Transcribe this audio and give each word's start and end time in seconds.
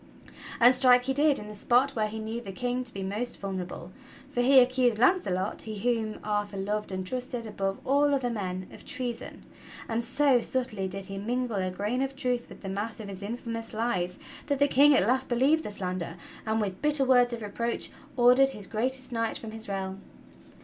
And 0.59 0.73
strike 0.73 1.05
he 1.05 1.13
did 1.13 1.37
in 1.37 1.47
the 1.47 1.53
spot 1.53 1.91
where 1.91 2.07
he 2.07 2.17
knew 2.17 2.41
the 2.41 2.51
King 2.51 2.83
to 2.83 2.91
be 2.91 3.03
most 3.03 3.39
vulnerable, 3.39 3.91
for 4.31 4.41
he 4.41 4.57
accused 4.57 4.97
Launcelot, 4.97 5.61
he 5.61 5.77
whom 5.77 6.17
Arthur 6.23 6.57
loved 6.57 6.91
and 6.91 7.05
trusted 7.05 7.45
above 7.45 7.77
all 7.85 8.05
other 8.11 8.31
men, 8.31 8.65
of 8.73 8.83
treason; 8.83 9.45
and 9.87 10.03
so 10.03 10.41
subtly 10.41 10.87
did 10.87 11.05
he 11.05 11.19
mingle 11.19 11.57
a 11.57 11.69
grain 11.69 12.01
of 12.01 12.15
truth 12.15 12.49
with 12.49 12.61
the 12.61 12.67
mass 12.69 12.99
of 12.99 13.09
his 13.09 13.21
infamous 13.21 13.75
lies 13.75 14.17
that 14.47 14.57
the 14.57 14.67
King 14.67 14.95
at 14.95 15.05
last 15.05 15.29
believed 15.29 15.63
the 15.63 15.69
slander, 15.71 16.15
and 16.47 16.59
with 16.59 16.81
bitter 16.81 17.05
words 17.05 17.31
of 17.31 17.43
reproach 17.43 17.91
ordered 18.17 18.49
his 18.49 18.65
greatest 18.65 19.11
knight 19.11 19.37
from 19.37 19.51
his 19.51 19.69
realm. 19.69 20.01